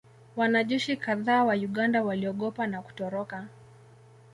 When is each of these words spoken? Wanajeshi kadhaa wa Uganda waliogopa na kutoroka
Wanajeshi 0.35 0.97
kadhaa 0.97 1.43
wa 1.43 1.55
Uganda 1.55 2.03
waliogopa 2.03 2.67
na 2.67 2.81
kutoroka 2.81 3.47